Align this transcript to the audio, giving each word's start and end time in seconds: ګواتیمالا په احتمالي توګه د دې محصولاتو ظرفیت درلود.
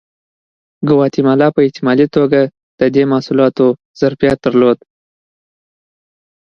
ګواتیمالا 0.89 1.47
په 1.53 1.59
احتمالي 1.65 2.07
توګه 2.15 2.41
د 2.79 2.81
دې 2.95 3.03
محصولاتو 3.11 3.65
ظرفیت 3.99 4.37
درلود. 4.45 4.77